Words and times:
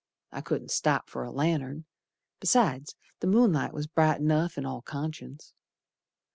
I 0.31 0.41
couldn't 0.41 0.71
stop 0.71 1.11
fer 1.11 1.21
a 1.21 1.31
lantern, 1.31 1.85
Besides, 2.39 2.95
the 3.19 3.27
moonlight 3.27 3.71
was 3.71 3.85
bright 3.85 4.19
enough 4.19 4.57
in 4.57 4.65
all 4.65 4.81
conscience. 4.81 5.53